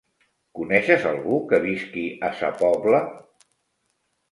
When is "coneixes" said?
0.59-1.05